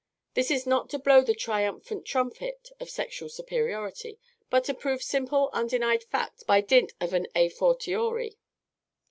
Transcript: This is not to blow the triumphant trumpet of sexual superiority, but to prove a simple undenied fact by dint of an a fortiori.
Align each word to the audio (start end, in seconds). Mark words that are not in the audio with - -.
This 0.33 0.49
is 0.49 0.65
not 0.65 0.89
to 0.89 0.97
blow 0.97 1.21
the 1.21 1.35
triumphant 1.35 2.05
trumpet 2.05 2.71
of 2.79 2.89
sexual 2.89 3.29
superiority, 3.29 4.17
but 4.49 4.63
to 4.63 4.73
prove 4.73 5.01
a 5.01 5.03
simple 5.03 5.51
undenied 5.53 6.05
fact 6.05 6.47
by 6.47 6.59
dint 6.59 6.93
of 6.99 7.13
an 7.13 7.27
a 7.35 7.49
fortiori. 7.49 8.39